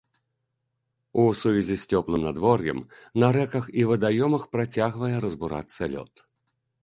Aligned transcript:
У 1.23 1.25
сувязі 1.41 1.75
з 1.81 1.97
цёплым 1.97 2.21
надвор'ем 2.27 2.79
на 3.23 3.27
рэках 3.39 3.69
і 3.81 3.87
вадаёмах 3.91 4.43
працягвае 4.57 5.11
разбурацца 5.27 5.81
лёд. 5.97 6.13